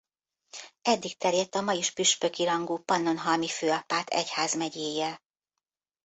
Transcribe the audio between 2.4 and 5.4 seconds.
rangú pannonhalmi főapát egyházmegyéje.